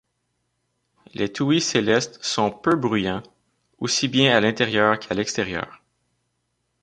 Les 1.13 1.31
toui 1.31 1.61
céleste 1.61 2.17
sont 2.23 2.49
peu 2.49 2.75
bruyants, 2.75 3.21
aussi 3.77 4.07
bien 4.07 4.35
à 4.35 4.39
l'intérieur 4.39 4.97
qu'à 4.97 5.13
l'extérieur. 5.13 5.79